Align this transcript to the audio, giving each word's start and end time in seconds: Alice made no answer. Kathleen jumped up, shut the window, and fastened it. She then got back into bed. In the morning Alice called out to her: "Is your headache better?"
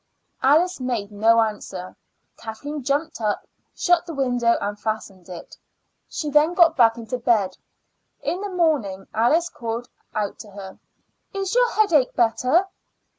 Alice 0.41 0.79
made 0.79 1.11
no 1.11 1.41
answer. 1.41 1.95
Kathleen 2.35 2.81
jumped 2.81 3.21
up, 3.21 3.47
shut 3.75 4.07
the 4.07 4.15
window, 4.15 4.57
and 4.59 4.79
fastened 4.79 5.29
it. 5.29 5.55
She 6.09 6.31
then 6.31 6.55
got 6.55 6.75
back 6.75 6.97
into 6.97 7.19
bed. 7.19 7.55
In 8.23 8.41
the 8.41 8.49
morning 8.49 9.05
Alice 9.13 9.49
called 9.49 9.89
out 10.15 10.39
to 10.39 10.49
her: 10.49 10.79
"Is 11.35 11.53
your 11.53 11.69
headache 11.73 12.15
better?" 12.15 12.65